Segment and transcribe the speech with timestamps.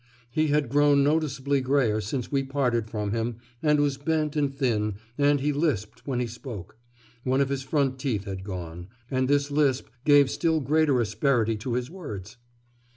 [0.31, 4.95] He had grown noticeably greyer since we parted from him, and was bent and thin,
[5.15, 6.75] and he lisped when he spoke;
[7.23, 11.75] one of his front teeth had gone; and this lisp gave still greater asperity to
[11.75, 12.37] his words....